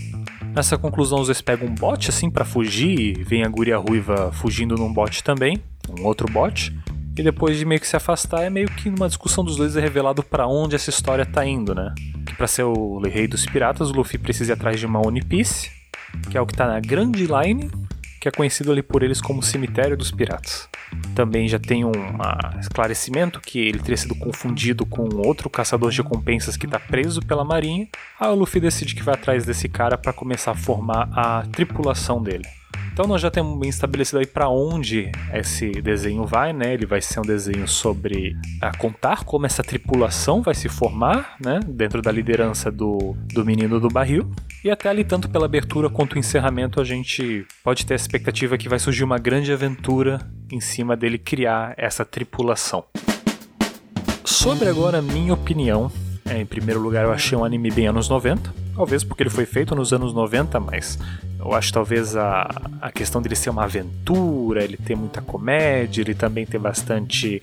Nessa 0.54 0.76
conclusão, 0.78 1.20
os 1.20 1.26
dois 1.26 1.40
pegam 1.40 1.68
um 1.68 1.74
bote 1.74 2.10
assim 2.10 2.30
para 2.30 2.44
fugir, 2.44 3.18
e 3.18 3.22
vem 3.22 3.44
a 3.44 3.48
guria 3.48 3.78
ruiva 3.78 4.32
fugindo 4.32 4.74
num 4.74 4.92
bote 4.92 5.22
também, 5.22 5.62
um 5.98 6.04
outro 6.04 6.30
bote. 6.30 6.76
E 7.16 7.22
depois 7.22 7.58
de 7.58 7.64
meio 7.64 7.80
que 7.80 7.86
se 7.86 7.96
afastar, 7.96 8.44
é 8.44 8.50
meio 8.50 8.68
que 8.68 8.88
numa 8.88 9.08
discussão 9.08 9.44
dos 9.44 9.56
dois 9.56 9.76
é 9.76 9.80
revelado 9.80 10.22
para 10.22 10.46
onde 10.46 10.76
essa 10.76 10.88
história 10.88 11.26
tá 11.26 11.44
indo, 11.44 11.74
né? 11.74 11.92
Que 12.24 12.34
pra 12.36 12.46
ser 12.46 12.62
o 12.62 13.00
rei 13.00 13.26
dos 13.26 13.44
piratas, 13.44 13.90
o 13.90 13.92
Luffy 13.92 14.18
precisa 14.18 14.52
ir 14.52 14.54
atrás 14.54 14.78
de 14.78 14.86
uma 14.86 15.04
One 15.04 15.24
Piece, 15.24 15.68
que 16.30 16.38
é 16.38 16.40
o 16.40 16.46
que 16.46 16.54
tá 16.54 16.66
na 16.66 16.78
Grand 16.78 17.10
Line, 17.10 17.70
que 18.20 18.28
é 18.28 18.30
conhecido 18.30 18.70
ali 18.70 18.82
por 18.82 19.02
eles 19.02 19.20
como 19.20 19.42
Cemitério 19.42 19.96
dos 19.96 20.10
Piratas. 20.12 20.68
Também 21.14 21.48
já 21.48 21.58
tem 21.58 21.84
um 21.84 21.92
esclarecimento 22.60 23.40
que 23.40 23.58
ele 23.58 23.78
teria 23.78 23.96
sido 23.96 24.14
confundido 24.14 24.86
com 24.86 25.08
outro 25.16 25.50
caçador 25.50 25.90
de 25.90 26.02
recompensas 26.02 26.56
que 26.56 26.66
está 26.66 26.78
preso 26.78 27.20
pela 27.20 27.44
marinha. 27.44 27.88
Aí 28.20 28.28
o 28.28 28.34
Luffy 28.34 28.60
decide 28.60 28.94
que 28.94 29.02
vai 29.02 29.14
atrás 29.14 29.44
desse 29.44 29.68
cara 29.68 29.98
para 29.98 30.12
começar 30.12 30.52
a 30.52 30.54
formar 30.54 31.08
a 31.12 31.42
tripulação 31.52 32.22
dele. 32.22 32.46
Então 32.92 33.06
nós 33.06 33.20
já 33.20 33.30
temos 33.30 33.56
bem 33.56 33.68
estabelecido 33.68 34.18
aí 34.18 34.26
para 34.26 34.48
onde 34.48 35.12
esse 35.32 35.70
desenho 35.70 36.26
vai, 36.26 36.52
né? 36.52 36.74
Ele 36.74 36.84
vai 36.84 37.00
ser 37.00 37.20
um 37.20 37.22
desenho 37.22 37.68
sobre 37.68 38.34
a 38.60 38.76
contar 38.76 39.22
como 39.22 39.46
essa 39.46 39.62
tripulação 39.62 40.42
vai 40.42 40.52
se 40.52 40.68
formar, 40.68 41.36
né? 41.40 41.60
Dentro 41.64 42.02
da 42.02 42.10
liderança 42.10 42.72
do, 42.72 43.16
do 43.32 43.44
menino 43.44 43.78
do 43.78 43.88
barril. 43.88 44.28
E 44.64 44.70
até 44.70 44.88
ali, 44.88 45.04
tanto 45.04 45.28
pela 45.30 45.46
abertura 45.46 45.88
quanto 45.88 46.14
o 46.14 46.18
encerramento, 46.18 46.80
a 46.80 46.84
gente 46.84 47.46
pode 47.62 47.86
ter 47.86 47.94
a 47.94 47.96
expectativa 47.96 48.58
que 48.58 48.68
vai 48.68 48.80
surgir 48.80 49.04
uma 49.04 49.16
grande 49.16 49.52
aventura 49.52 50.18
em 50.50 50.60
cima 50.60 50.96
dele 50.96 51.18
criar 51.18 51.74
essa 51.76 52.04
tripulação. 52.04 52.84
Sobre 54.24 54.68
agora 54.68 54.98
a 54.98 55.02
minha 55.02 55.32
opinião, 55.32 55.90
é, 56.30 56.40
em 56.40 56.46
primeiro 56.46 56.80
lugar 56.80 57.04
eu 57.04 57.12
achei 57.12 57.36
um 57.36 57.44
anime 57.44 57.70
bem 57.70 57.86
anos 57.86 58.08
90, 58.08 58.52
talvez 58.74 59.02
porque 59.02 59.22
ele 59.22 59.30
foi 59.30 59.46
feito 59.46 59.74
nos 59.74 59.92
anos 59.92 60.12
90, 60.12 60.60
mas 60.60 60.98
eu 61.38 61.54
acho 61.54 61.72
talvez 61.72 62.16
a, 62.16 62.48
a 62.80 62.90
questão 62.90 63.22
dele 63.22 63.36
ser 63.36 63.50
uma 63.50 63.64
aventura, 63.64 64.64
ele 64.64 64.76
ter 64.76 64.96
muita 64.96 65.22
comédia, 65.22 66.02
ele 66.02 66.14
também 66.14 66.44
ter 66.44 66.58
bastante. 66.58 67.40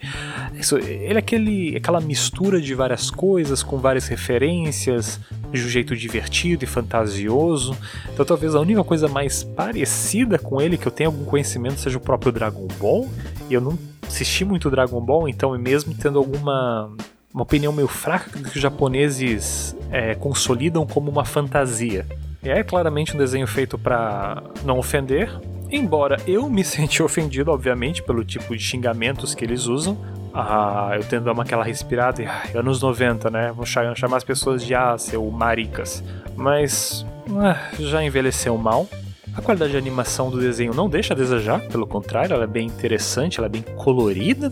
Isso, 0.54 0.76
ele 0.76 1.14
é 1.14 1.18
aquele, 1.18 1.76
aquela 1.76 2.00
mistura 2.00 2.60
de 2.60 2.74
várias 2.74 3.10
coisas, 3.10 3.62
com 3.62 3.78
várias 3.78 4.06
referências, 4.06 5.18
de 5.50 5.64
um 5.64 5.68
jeito 5.68 5.96
divertido 5.96 6.64
e 6.64 6.66
fantasioso. 6.66 7.76
Então 8.12 8.24
talvez 8.24 8.54
a 8.54 8.60
única 8.60 8.84
coisa 8.84 9.08
mais 9.08 9.42
parecida 9.42 10.38
com 10.38 10.60
ele 10.60 10.76
que 10.76 10.86
eu 10.86 10.92
tenha 10.92 11.08
algum 11.08 11.24
conhecimento 11.24 11.80
seja 11.80 11.96
o 11.96 12.00
próprio 12.00 12.30
Dragon 12.30 12.68
Ball. 12.78 13.08
E 13.48 13.54
eu 13.54 13.60
não 13.60 13.78
assisti 14.06 14.44
muito 14.44 14.70
Dragon 14.70 15.00
Ball, 15.00 15.28
então 15.28 15.56
mesmo 15.58 15.94
tendo 15.94 16.18
alguma 16.18 16.94
uma 17.36 17.42
opinião 17.42 17.70
meio 17.70 17.86
fraca 17.86 18.30
que 18.30 18.56
os 18.56 18.62
japoneses 18.62 19.76
é, 19.90 20.14
consolidam 20.14 20.86
como 20.86 21.10
uma 21.10 21.22
fantasia. 21.22 22.06
E 22.42 22.48
é 22.48 22.64
claramente 22.64 23.14
um 23.14 23.18
desenho 23.18 23.46
feito 23.46 23.76
para 23.76 24.42
não 24.64 24.78
ofender, 24.78 25.30
embora 25.70 26.16
eu 26.26 26.48
me 26.48 26.64
senti 26.64 27.02
ofendido, 27.02 27.50
obviamente, 27.50 28.02
pelo 28.02 28.24
tipo 28.24 28.56
de 28.56 28.62
xingamentos 28.62 29.34
que 29.34 29.44
eles 29.44 29.66
usam. 29.66 29.98
Ah, 30.32 30.92
eu 30.94 31.04
tendo 31.04 31.28
a 31.28 31.34
dar 31.34 31.42
aquela 31.42 31.62
respirada 31.62 32.22
e 32.22 32.26
ah, 32.26 32.42
anos 32.54 32.80
90, 32.80 33.28
né? 33.28 33.52
Vou 33.54 33.66
chamar 33.66 34.16
as 34.16 34.24
pessoas 34.24 34.64
de 34.64 34.74
ah, 34.74 34.96
seu 34.96 35.30
maricas. 35.30 36.02
Mas 36.34 37.04
ah, 37.38 37.68
já 37.78 38.02
envelheceu 38.02 38.56
mal. 38.56 38.88
A 39.34 39.42
qualidade 39.42 39.72
de 39.72 39.76
animação 39.76 40.30
do 40.30 40.40
desenho 40.40 40.72
não 40.72 40.88
deixa 40.88 41.12
a 41.12 41.16
desejar, 41.16 41.60
pelo 41.68 41.86
contrário, 41.86 42.32
ela 42.32 42.44
é 42.44 42.46
bem 42.46 42.66
interessante, 42.66 43.38
ela 43.38 43.46
é 43.46 43.50
bem 43.50 43.60
colorida. 43.60 44.50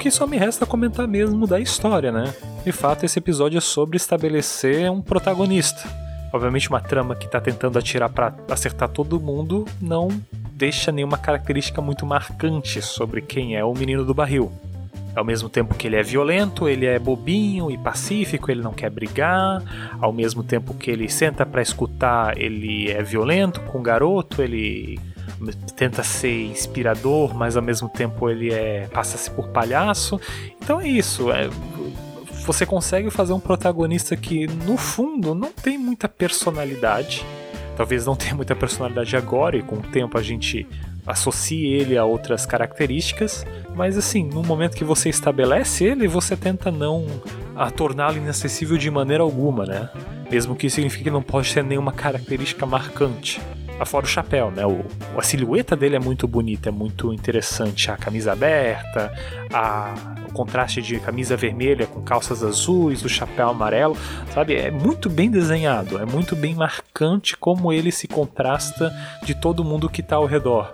Que 0.00 0.10
só 0.10 0.26
me 0.26 0.38
resta 0.38 0.64
comentar 0.64 1.06
mesmo 1.06 1.46
da 1.46 1.60
história, 1.60 2.10
né? 2.10 2.32
De 2.64 2.72
fato, 2.72 3.04
esse 3.04 3.18
episódio 3.18 3.58
é 3.58 3.60
sobre 3.60 3.98
estabelecer 3.98 4.90
um 4.90 5.02
protagonista. 5.02 5.86
Obviamente, 6.32 6.70
uma 6.70 6.80
trama 6.80 7.14
que 7.14 7.26
está 7.26 7.38
tentando 7.38 7.78
atirar 7.78 8.08
para 8.08 8.34
acertar 8.48 8.88
todo 8.88 9.20
mundo 9.20 9.66
não 9.78 10.08
deixa 10.54 10.90
nenhuma 10.90 11.18
característica 11.18 11.82
muito 11.82 12.06
marcante 12.06 12.80
sobre 12.80 13.20
quem 13.20 13.56
é 13.56 13.62
o 13.62 13.74
menino 13.74 14.02
do 14.02 14.14
barril. 14.14 14.50
Ao 15.14 15.24
mesmo 15.24 15.50
tempo 15.50 15.74
que 15.74 15.86
ele 15.86 15.96
é 15.96 16.02
violento, 16.02 16.66
ele 16.66 16.86
é 16.86 16.98
bobinho 16.98 17.70
e 17.70 17.76
pacífico, 17.76 18.50
ele 18.50 18.62
não 18.62 18.72
quer 18.72 18.88
brigar. 18.88 19.62
Ao 20.00 20.14
mesmo 20.14 20.42
tempo 20.42 20.72
que 20.72 20.90
ele 20.90 21.10
senta 21.10 21.44
para 21.44 21.60
escutar, 21.60 22.40
ele 22.40 22.90
é 22.90 23.02
violento 23.02 23.60
com 23.60 23.78
o 23.78 23.82
garoto, 23.82 24.40
ele 24.40 24.98
tenta 25.76 26.02
ser 26.02 26.46
inspirador, 26.46 27.34
mas 27.34 27.56
ao 27.56 27.62
mesmo 27.62 27.88
tempo 27.88 28.28
ele 28.28 28.52
é 28.52 28.88
passa-se 28.92 29.30
por 29.30 29.48
palhaço. 29.48 30.20
Então 30.60 30.80
é 30.80 30.88
isso. 30.88 31.30
É, 31.32 31.48
você 32.44 32.66
consegue 32.66 33.10
fazer 33.10 33.32
um 33.32 33.40
protagonista 33.40 34.16
que 34.16 34.46
no 34.46 34.76
fundo 34.76 35.34
não 35.34 35.52
tem 35.52 35.78
muita 35.78 36.08
personalidade. 36.08 37.24
Talvez 37.76 38.04
não 38.04 38.14
tenha 38.16 38.34
muita 38.34 38.54
personalidade 38.54 39.16
agora 39.16 39.56
e 39.56 39.62
com 39.62 39.76
o 39.76 39.82
tempo 39.82 40.18
a 40.18 40.22
gente 40.22 40.66
associe 41.06 41.66
ele 41.66 41.96
a 41.96 42.04
outras 42.04 42.44
características, 42.44 43.44
mas 43.74 43.96
assim, 43.96 44.24
no 44.24 44.42
momento 44.42 44.76
que 44.76 44.84
você 44.84 45.08
estabelece 45.08 45.84
ele, 45.84 46.06
você 46.06 46.36
tenta 46.36 46.70
não 46.70 47.06
torná-lo 47.76 48.16
inacessível 48.16 48.76
de 48.76 48.90
maneira 48.90 49.22
alguma, 49.22 49.64
né? 49.64 49.90
Mesmo 50.30 50.54
que 50.54 50.70
signifique 50.70 51.04
que 51.04 51.10
não 51.10 51.22
pode 51.22 51.52
ter 51.52 51.64
nenhuma 51.64 51.92
característica 51.92 52.64
marcante. 52.66 53.40
Afora 53.80 54.04
o 54.04 54.08
chapéu, 54.08 54.50
né? 54.50 54.66
O, 54.66 54.84
a 55.16 55.22
silhueta 55.22 55.74
dele 55.74 55.96
é 55.96 55.98
muito 55.98 56.28
bonita, 56.28 56.68
é 56.68 56.72
muito 56.72 57.14
interessante. 57.14 57.90
A 57.90 57.96
camisa 57.96 58.32
aberta, 58.32 59.10
a, 59.52 59.94
o 60.28 60.32
contraste 60.34 60.82
de 60.82 61.00
camisa 61.00 61.34
vermelha 61.34 61.86
com 61.86 62.02
calças 62.02 62.44
azuis, 62.44 63.02
o 63.02 63.08
chapéu 63.08 63.48
amarelo, 63.48 63.96
sabe? 64.34 64.54
É 64.54 64.70
muito 64.70 65.08
bem 65.08 65.30
desenhado, 65.30 65.98
é 65.98 66.04
muito 66.04 66.36
bem 66.36 66.54
marcante 66.54 67.38
como 67.38 67.72
ele 67.72 67.90
se 67.90 68.06
contrasta 68.06 68.94
de 69.24 69.34
todo 69.34 69.64
mundo 69.64 69.88
que 69.88 70.02
está 70.02 70.16
ao 70.16 70.26
redor. 70.26 70.70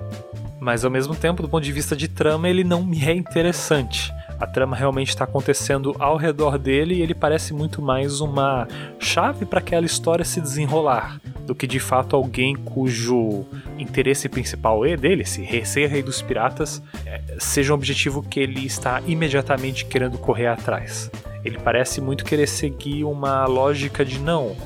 Mas 0.61 0.85
ao 0.85 0.91
mesmo 0.91 1.15
tempo, 1.15 1.43
do 1.43 1.49
ponto 1.49 1.63
de 1.63 1.71
vista 1.71 1.95
de 1.95 2.09
trama, 2.09 2.49
ele 2.49 2.65
não 2.65 2.83
me 2.83 3.05
é 3.05 3.15
interessante 3.15 4.13
a 4.39 4.47
trama 4.47 4.77
realmente 4.77 5.09
está 5.09 5.25
acontecendo 5.25 5.95
ao 5.99 6.17
redor 6.17 6.59
dele 6.59 6.97
e 6.97 7.03
ele 7.03 7.15
parece 7.15 7.55
muito 7.55 7.81
mais 7.81 8.21
uma 8.21 8.69
chave 8.99 9.45
para 9.45 9.61
aquela 9.61 9.87
história 9.87 10.25
se 10.25 10.41
desenrolar 10.41 11.21
do 11.47 11.55
que 11.55 11.67
de 11.67 11.79
fato 11.79 12.17
alguém 12.17 12.55
cujo 12.55 13.45
interesse 13.79 14.29
principal 14.29 14.85
é 14.85 14.97
dele, 14.97 15.25
se 15.25 15.47
ser 15.65 15.87
rei 15.87 16.03
dos 16.03 16.21
piratas, 16.21 16.83
é, 17.07 17.21
seja 17.39 17.73
um 17.73 17.77
objetivo 17.77 18.23
que 18.23 18.41
ele 18.41 18.67
está 18.67 19.01
imediatamente 19.07 19.85
querendo 19.85 20.19
correr 20.19 20.49
atrás. 20.49 21.11
Ele 21.45 21.59
parece 21.59 22.01
muito 22.01 22.25
querer 22.25 22.49
seguir 22.49 23.05
uma 23.05 23.47
lógica 23.47 24.05
de 24.05 24.19
não, 24.19 24.57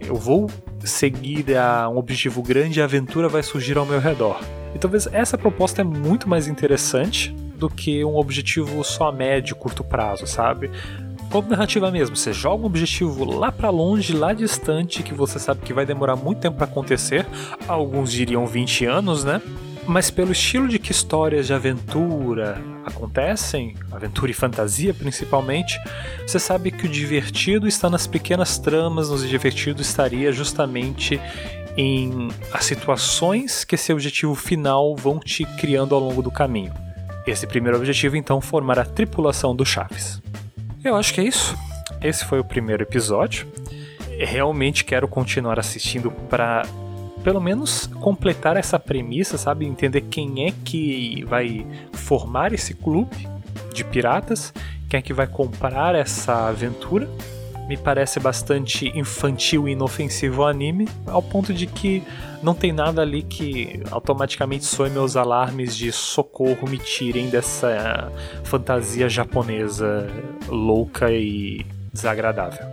eu 0.00 0.16
vou 0.16 0.50
seguir 0.80 1.56
a 1.56 1.88
um 1.88 1.98
objetivo 1.98 2.42
grande 2.42 2.80
e 2.80 2.82
a 2.82 2.84
aventura 2.84 3.28
vai 3.28 3.42
surgir 3.42 3.78
ao 3.78 3.86
meu 3.86 4.00
redor. 4.00 4.40
E 4.74 4.78
talvez 4.78 5.06
essa 5.12 5.38
proposta 5.38 5.82
é 5.82 5.84
muito 5.84 6.28
mais 6.28 6.48
interessante 6.48 7.34
do 7.60 7.68
que 7.68 8.04
um 8.04 8.16
objetivo 8.16 8.82
só 8.82 9.08
a 9.08 9.12
médio, 9.12 9.54
curto 9.54 9.84
prazo, 9.84 10.26
sabe? 10.26 10.70
Como 11.30 11.48
narrativa 11.48 11.90
mesmo, 11.92 12.16
você 12.16 12.32
joga 12.32 12.64
um 12.64 12.66
objetivo 12.66 13.24
lá 13.24 13.52
para 13.52 13.70
longe, 13.70 14.12
lá 14.12 14.32
distante, 14.32 15.02
que 15.02 15.14
você 15.14 15.38
sabe 15.38 15.60
que 15.60 15.72
vai 15.72 15.86
demorar 15.86 16.16
muito 16.16 16.40
tempo 16.40 16.56
para 16.56 16.64
acontecer, 16.64 17.24
alguns 17.68 18.10
diriam 18.10 18.44
20 18.46 18.86
anos, 18.86 19.22
né? 19.22 19.40
Mas 19.86 20.10
pelo 20.10 20.32
estilo 20.32 20.66
de 20.66 20.78
que 20.78 20.90
histórias 20.90 21.46
de 21.46 21.54
aventura 21.54 22.60
acontecem, 22.84 23.74
aventura 23.92 24.30
e 24.30 24.34
fantasia 24.34 24.92
principalmente, 24.92 25.78
você 26.26 26.38
sabe 26.38 26.70
que 26.70 26.86
o 26.86 26.88
divertido 26.88 27.68
está 27.68 27.88
nas 27.88 28.06
pequenas 28.06 28.58
tramas, 28.58 29.10
o 29.10 29.18
divertido 29.26 29.82
estaria 29.82 30.32
justamente 30.32 31.20
em 31.76 32.28
as 32.52 32.64
situações 32.64 33.64
que 33.64 33.74
esse 33.74 33.92
objetivo 33.92 34.34
final 34.34 34.96
vão 34.96 35.18
te 35.18 35.44
criando 35.44 35.94
ao 35.94 36.00
longo 36.00 36.22
do 36.22 36.30
caminho. 36.30 36.72
Esse 37.30 37.46
primeiro 37.46 37.78
objetivo, 37.78 38.16
então, 38.16 38.40
formar 38.40 38.76
a 38.80 38.84
tripulação 38.84 39.54
do 39.54 39.64
Chaves. 39.64 40.20
Eu 40.82 40.96
acho 40.96 41.14
que 41.14 41.20
é 41.20 41.24
isso. 41.24 41.56
Esse 42.02 42.24
foi 42.24 42.40
o 42.40 42.44
primeiro 42.44 42.82
episódio. 42.82 43.46
Realmente 44.18 44.84
quero 44.84 45.06
continuar 45.06 45.56
assistindo 45.56 46.10
para 46.10 46.66
pelo 47.22 47.40
menos 47.40 47.86
completar 48.00 48.56
essa 48.56 48.80
premissa, 48.80 49.38
sabe? 49.38 49.64
Entender 49.64 50.00
quem 50.00 50.48
é 50.48 50.52
que 50.64 51.24
vai 51.24 51.64
formar 51.92 52.52
esse 52.52 52.74
clube 52.74 53.28
de 53.72 53.84
piratas, 53.84 54.52
quem 54.88 54.98
é 54.98 55.02
que 55.02 55.12
vai 55.12 55.28
comprar 55.28 55.94
essa 55.94 56.48
aventura 56.48 57.08
me 57.70 57.76
parece 57.76 58.18
bastante 58.18 58.90
infantil 58.98 59.68
e 59.68 59.72
inofensivo 59.74 60.42
o 60.42 60.44
anime, 60.44 60.88
ao 61.06 61.22
ponto 61.22 61.54
de 61.54 61.68
que 61.68 62.02
não 62.42 62.52
tem 62.52 62.72
nada 62.72 63.00
ali 63.00 63.22
que 63.22 63.80
automaticamente 63.92 64.64
soe 64.64 64.90
meus 64.90 65.14
alarmes 65.14 65.76
de 65.76 65.92
socorro, 65.92 66.68
me 66.68 66.78
tirem 66.78 67.30
dessa 67.30 68.10
fantasia 68.42 69.08
japonesa 69.08 70.08
louca 70.48 71.12
e 71.12 71.64
desagradável. 71.92 72.66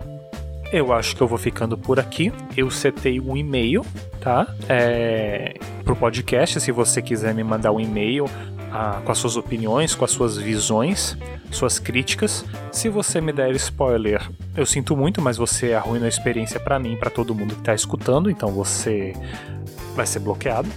Eu 0.72 0.92
acho 0.92 1.14
que 1.14 1.22
eu 1.22 1.28
vou 1.28 1.38
ficando 1.38 1.78
por 1.78 2.00
aqui. 2.00 2.32
Eu 2.56 2.68
setei 2.68 3.20
um 3.20 3.36
e-mail, 3.36 3.86
tá? 4.20 4.52
É, 4.68 5.54
pro 5.84 5.94
podcast, 5.94 6.60
se 6.60 6.72
você 6.72 7.00
quiser 7.00 7.32
me 7.32 7.44
mandar 7.44 7.70
um 7.70 7.78
e-mail 7.78 8.24
ah, 8.72 9.00
com 9.04 9.12
as 9.12 9.18
suas 9.18 9.36
opiniões, 9.36 9.94
com 9.94 10.04
as 10.04 10.10
suas 10.10 10.36
visões, 10.36 11.16
suas 11.52 11.78
críticas. 11.78 12.44
Se 12.72 12.88
você 12.88 13.20
me 13.20 13.32
der 13.32 13.52
spoiler, 13.52 14.28
eu 14.58 14.66
sinto 14.66 14.96
muito, 14.96 15.22
mas 15.22 15.36
você 15.36 15.72
arruina 15.72 16.06
a 16.06 16.08
experiência 16.08 16.58
para 16.58 16.80
mim, 16.80 16.96
para 16.96 17.08
todo 17.08 17.32
mundo 17.32 17.54
que 17.54 17.62
tá 17.62 17.74
escutando, 17.74 18.28
então 18.28 18.50
você 18.50 19.14
vai 19.94 20.04
ser 20.04 20.18
bloqueado. 20.18 20.68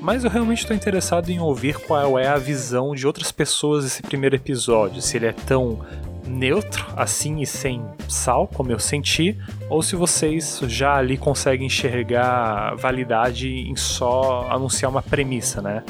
Mas 0.00 0.24
eu 0.24 0.30
realmente 0.30 0.60
estou 0.60 0.74
interessado 0.74 1.28
em 1.28 1.38
ouvir 1.38 1.76
qual 1.80 2.18
é 2.18 2.26
a 2.26 2.38
visão 2.38 2.94
de 2.94 3.06
outras 3.06 3.30
pessoas 3.30 3.84
desse 3.84 4.02
primeiro 4.02 4.34
episódio. 4.34 5.02
Se 5.02 5.18
ele 5.18 5.26
é 5.26 5.32
tão 5.32 5.80
neutro, 6.26 6.86
assim 6.96 7.42
e 7.42 7.46
sem 7.46 7.84
sal, 8.08 8.48
como 8.48 8.72
eu 8.72 8.78
senti, 8.78 9.36
ou 9.68 9.82
se 9.82 9.96
vocês 9.96 10.58
já 10.66 10.96
ali 10.96 11.18
conseguem 11.18 11.66
enxergar 11.66 12.74
validade 12.76 13.48
em 13.48 13.76
só 13.76 14.48
anunciar 14.50 14.90
uma 14.90 15.02
premissa, 15.02 15.60
né? 15.60 15.82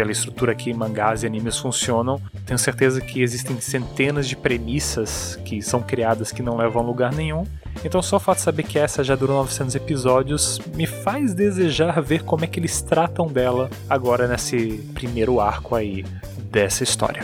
Pela 0.00 0.12
estrutura 0.12 0.54
que 0.54 0.72
mangás 0.72 1.22
e 1.22 1.26
animes 1.26 1.58
funcionam, 1.58 2.18
tenho 2.46 2.58
certeza 2.58 3.02
que 3.02 3.20
existem 3.20 3.60
centenas 3.60 4.26
de 4.26 4.34
premissas 4.34 5.38
que 5.44 5.60
são 5.60 5.82
criadas 5.82 6.32
que 6.32 6.42
não 6.42 6.56
levam 6.56 6.82
a 6.82 6.86
lugar 6.86 7.12
nenhum. 7.12 7.44
Então 7.84 8.00
só 8.00 8.16
o 8.16 8.20
fato 8.20 8.38
de 8.38 8.44
saber 8.44 8.62
que 8.62 8.78
essa 8.78 9.04
já 9.04 9.14
durou 9.14 9.36
900 9.36 9.74
episódios 9.74 10.58
me 10.74 10.86
faz 10.86 11.34
desejar 11.34 12.00
ver 12.00 12.22
como 12.22 12.44
é 12.44 12.46
que 12.46 12.58
eles 12.58 12.80
tratam 12.80 13.26
dela 13.26 13.68
agora 13.90 14.26
nesse 14.26 14.78
primeiro 14.94 15.38
arco 15.38 15.74
aí 15.74 16.02
dessa 16.50 16.82
história. 16.82 17.22